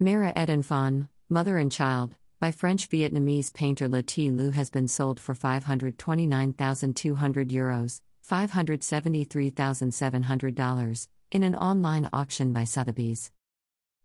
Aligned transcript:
Mère 0.00 0.32
et 0.36 0.48
enfant, 0.48 1.08
Mother 1.28 1.58
and 1.58 1.72
Child, 1.72 2.14
by 2.38 2.52
French 2.52 2.88
Vietnamese 2.88 3.52
painter 3.52 3.88
Le 3.88 4.00
Thi 4.00 4.30
Luu 4.30 4.52
has 4.52 4.70
been 4.70 4.86
sold 4.86 5.18
for 5.18 5.34
529,200 5.34 7.48
euros, 7.48 8.00
$573,700, 8.30 11.08
in 11.32 11.42
an 11.42 11.56
online 11.56 12.08
auction 12.12 12.52
by 12.52 12.62
Sotheby's. 12.62 13.32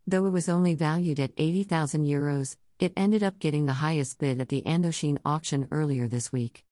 Though 0.08 0.26
it 0.26 0.32
was 0.32 0.50
only 0.50 0.74
valued 0.74 1.20
at 1.20 1.34
80,000 1.38 2.08
euros, 2.08 2.56
it 2.80 2.94
ended 2.98 3.22
up 3.22 3.38
getting 3.38 3.68
the 3.68 3.74
highest 3.74 4.18
bid 4.18 4.42
at 4.42 4.50
the 4.50 4.64
Indochine 4.64 5.20
auction 5.24 5.68
earlier 5.70 6.08
this 6.08 6.32
week. 6.32 6.66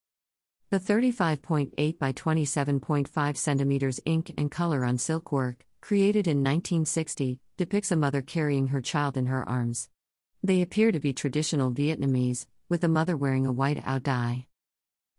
The 0.71 0.79
35.8 0.79 1.99
by 1.99 2.11
27.5 2.11 3.37
centimeters 3.37 3.99
ink 4.03 4.33
and 4.35 4.49
color 4.49 4.83
on 4.83 4.97
silk 4.97 5.31
work, 5.31 5.63
created 5.81 6.27
in 6.27 6.37
1960, 6.37 7.39
depicts 7.57 7.91
a 7.91 7.95
mother 7.95 8.21
carrying 8.21 8.67
her 8.67 8.81
child 8.81 9.17
in 9.17 9.25
her 9.25 9.47
arms. 9.49 9.89
They 10.41 10.61
appear 10.61 10.91
to 10.91 10.99
be 10.99 11.11
traditional 11.11 11.71
Vietnamese, 11.71 12.45
with 12.69 12.81
the 12.81 12.87
mother 12.87 13.17
wearing 13.17 13.45
a 13.45 13.51
white 13.51 13.83
áo 13.85 13.99
dai. 13.99 14.47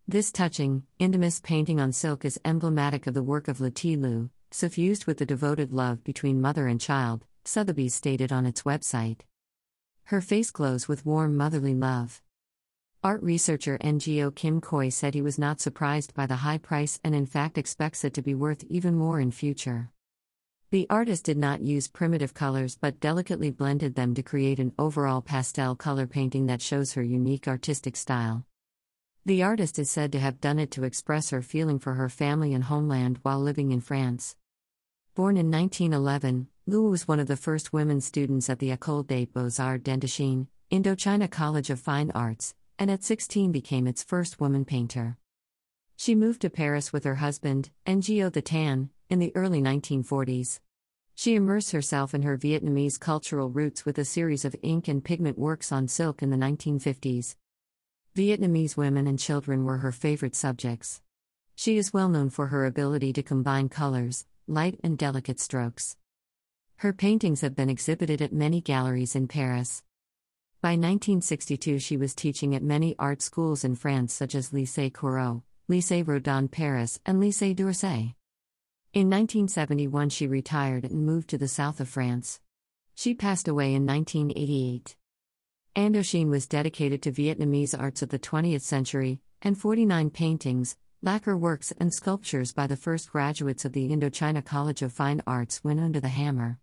This 0.08 0.32
touching, 0.32 0.84
intimate 0.98 1.40
painting 1.42 1.80
on 1.80 1.92
silk 1.92 2.24
is 2.24 2.40
emblematic 2.44 3.06
of 3.06 3.14
the 3.14 3.22
work 3.22 3.46
of 3.48 3.60
Le 3.60 3.70
Thi 3.70 3.96
Luu, 3.96 4.30
suffused 4.50 5.06
with 5.06 5.18
the 5.18 5.26
devoted 5.26 5.72
love 5.72 6.02
between 6.02 6.40
mother 6.40 6.66
and 6.66 6.80
child, 6.80 7.24
Sotheby's 7.44 7.94
stated 7.94 8.32
on 8.32 8.46
its 8.46 8.62
website. 8.62 9.20
Her 10.04 10.20
face 10.20 10.50
glows 10.50 10.88
with 10.88 11.06
warm 11.06 11.36
motherly 11.36 11.74
love. 11.74 12.22
Art 13.04 13.22
researcher 13.22 13.78
Ngo 13.78 14.34
Kim 14.34 14.60
Khoi 14.60 14.88
said 14.88 15.14
he 15.14 15.22
was 15.22 15.38
not 15.38 15.60
surprised 15.60 16.14
by 16.14 16.26
the 16.26 16.36
high 16.36 16.58
price 16.58 17.00
and 17.02 17.14
in 17.14 17.26
fact 17.26 17.58
expects 17.58 18.04
it 18.04 18.14
to 18.14 18.22
be 18.22 18.34
worth 18.34 18.64
even 18.68 18.94
more 18.94 19.20
in 19.20 19.30
future. 19.30 19.90
The 20.72 20.86
artist 20.88 21.24
did 21.24 21.36
not 21.36 21.60
use 21.60 21.86
primitive 21.86 22.32
colors 22.32 22.78
but 22.80 22.98
delicately 22.98 23.50
blended 23.50 23.94
them 23.94 24.14
to 24.14 24.22
create 24.22 24.58
an 24.58 24.72
overall 24.78 25.20
pastel 25.20 25.76
color 25.76 26.06
painting 26.06 26.46
that 26.46 26.62
shows 26.62 26.94
her 26.94 27.02
unique 27.02 27.46
artistic 27.46 27.94
style. 27.94 28.46
The 29.26 29.42
artist 29.42 29.78
is 29.78 29.90
said 29.90 30.12
to 30.12 30.18
have 30.18 30.40
done 30.40 30.58
it 30.58 30.70
to 30.70 30.84
express 30.84 31.28
her 31.28 31.42
feeling 31.42 31.78
for 31.78 31.92
her 31.92 32.08
family 32.08 32.54
and 32.54 32.64
homeland 32.64 33.18
while 33.20 33.38
living 33.38 33.70
in 33.70 33.82
France. 33.82 34.34
Born 35.14 35.36
in 35.36 35.50
1911, 35.50 36.48
Luu 36.66 36.88
was 36.88 37.06
one 37.06 37.20
of 37.20 37.28
the 37.28 37.36
first 37.36 37.74
women 37.74 38.00
students 38.00 38.48
at 38.48 38.58
the 38.58 38.74
École 38.74 39.06
des 39.06 39.26
Beaux-Arts 39.26 39.84
d'Indochine, 39.84 40.46
Indochina 40.70 41.30
College 41.30 41.68
of 41.68 41.80
Fine 41.80 42.12
Arts, 42.14 42.54
and 42.78 42.90
at 42.90 43.04
16 43.04 43.52
became 43.52 43.86
its 43.86 44.02
first 44.02 44.40
woman 44.40 44.64
painter. 44.64 45.18
She 46.02 46.16
moved 46.16 46.40
to 46.40 46.50
Paris 46.50 46.92
with 46.92 47.04
her 47.04 47.14
husband, 47.14 47.70
Ngo 47.86 48.32
The 48.32 48.42
Tan, 48.42 48.90
in 49.08 49.20
the 49.20 49.30
early 49.36 49.62
1940s. 49.62 50.58
She 51.14 51.36
immersed 51.36 51.70
herself 51.70 52.12
in 52.12 52.22
her 52.22 52.36
Vietnamese 52.36 52.98
cultural 52.98 53.50
roots 53.50 53.84
with 53.84 53.98
a 53.98 54.04
series 54.04 54.44
of 54.44 54.56
ink 54.64 54.88
and 54.88 55.04
pigment 55.04 55.38
works 55.38 55.70
on 55.70 55.86
silk 55.86 56.20
in 56.20 56.30
the 56.30 56.36
1950s. 56.36 57.36
Vietnamese 58.16 58.76
women 58.76 59.06
and 59.06 59.16
children 59.16 59.64
were 59.64 59.76
her 59.76 59.92
favorite 59.92 60.34
subjects. 60.34 61.00
She 61.54 61.78
is 61.78 61.92
well 61.92 62.08
known 62.08 62.30
for 62.30 62.48
her 62.48 62.66
ability 62.66 63.12
to 63.12 63.22
combine 63.22 63.68
colors, 63.68 64.26
light, 64.48 64.80
and 64.82 64.98
delicate 64.98 65.38
strokes. 65.38 65.96
Her 66.78 66.92
paintings 66.92 67.42
have 67.42 67.54
been 67.54 67.70
exhibited 67.70 68.20
at 68.20 68.32
many 68.32 68.60
galleries 68.60 69.14
in 69.14 69.28
Paris. 69.28 69.84
By 70.60 70.70
1962, 70.70 71.78
she 71.78 71.96
was 71.96 72.12
teaching 72.12 72.56
at 72.56 72.62
many 72.64 72.96
art 72.98 73.22
schools 73.22 73.62
in 73.62 73.76
France, 73.76 74.12
such 74.12 74.34
as 74.34 74.50
Lycée 74.50 74.90
Corot, 74.90 75.42
Lycée 75.70 76.06
Rodin 76.06 76.48
Paris, 76.48 77.00
and 77.06 77.22
Lycée 77.22 77.54
d'Orsay. 77.54 78.14
In 78.92 79.08
1971, 79.08 80.10
she 80.10 80.26
retired 80.26 80.84
and 80.84 81.06
moved 81.06 81.30
to 81.30 81.38
the 81.38 81.48
south 81.48 81.80
of 81.80 81.88
France. 81.88 82.40
She 82.94 83.14
passed 83.14 83.48
away 83.48 83.72
in 83.72 83.86
1988. 83.86 84.96
Indochine 85.74 86.28
was 86.28 86.46
dedicated 86.46 87.00
to 87.02 87.12
Vietnamese 87.12 87.78
arts 87.78 88.02
of 88.02 88.10
the 88.10 88.18
20th 88.18 88.60
century, 88.60 89.20
and 89.40 89.56
49 89.56 90.10
paintings, 90.10 90.76
lacquer 91.00 91.36
works, 91.36 91.72
and 91.78 91.94
sculptures 91.94 92.52
by 92.52 92.66
the 92.66 92.76
first 92.76 93.10
graduates 93.10 93.64
of 93.64 93.72
the 93.72 93.88
Indochina 93.88 94.44
College 94.44 94.82
of 94.82 94.92
Fine 94.92 95.22
Arts 95.26 95.64
went 95.64 95.80
under 95.80 96.00
the 96.00 96.08
hammer. 96.08 96.58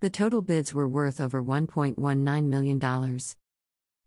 The 0.00 0.10
total 0.10 0.42
bids 0.42 0.74
were 0.74 0.88
worth 0.88 1.20
over 1.20 1.42
$1.19 1.42 2.44
million. 2.46 2.78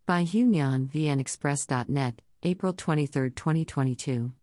By 0.06 0.24
Hugh 0.24 0.48
Nhan, 0.48 0.90
VnExpress.net, 0.92 2.22
April 2.44 2.74
23, 2.74 3.30
2022. 3.32 4.34